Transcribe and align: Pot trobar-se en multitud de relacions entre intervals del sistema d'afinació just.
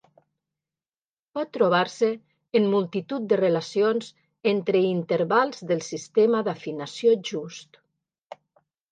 Pot 1.37 1.49
trobar-se 1.57 2.07
en 2.59 2.63
multitud 2.71 3.27
de 3.33 3.37
relacions 3.41 4.07
entre 4.51 4.81
intervals 4.85 5.61
del 5.73 5.83
sistema 5.89 6.41
d'afinació 6.49 7.13
just. 7.31 7.79